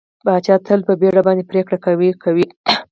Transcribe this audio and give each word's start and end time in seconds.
پاچا 0.25 0.55
تل 0.65 0.79
په 0.87 0.93
بېړه 1.01 1.21
باندې 1.27 1.43
پرېکړه 1.51 1.77
کوي 1.85 2.09
کوي. 2.23 2.45